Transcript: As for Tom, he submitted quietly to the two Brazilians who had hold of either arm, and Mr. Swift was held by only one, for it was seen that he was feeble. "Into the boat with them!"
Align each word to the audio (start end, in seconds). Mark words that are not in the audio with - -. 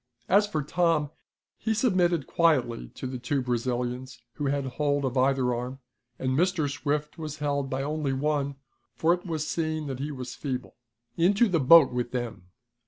As 0.27 0.47
for 0.47 0.63
Tom, 0.63 1.11
he 1.59 1.75
submitted 1.75 2.25
quietly 2.25 2.87
to 2.95 3.05
the 3.05 3.19
two 3.19 3.39
Brazilians 3.43 4.19
who 4.33 4.47
had 4.47 4.65
hold 4.65 5.05
of 5.05 5.15
either 5.15 5.53
arm, 5.53 5.77
and 6.17 6.31
Mr. 6.31 6.67
Swift 6.67 7.19
was 7.19 7.37
held 7.37 7.69
by 7.69 7.83
only 7.83 8.11
one, 8.11 8.55
for 8.95 9.13
it 9.13 9.27
was 9.27 9.45
seen 9.47 9.85
that 9.85 9.99
he 9.99 10.11
was 10.11 10.33
feeble. 10.33 10.75
"Into 11.17 11.47
the 11.47 11.59
boat 11.59 11.91
with 11.93 12.13
them!" 12.13 12.47